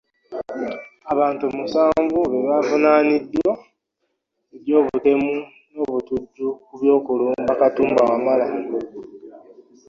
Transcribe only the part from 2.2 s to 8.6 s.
be bavunaaniddwa egy'obutemu n'obutujju ku by'okulumba Katumba Wamala.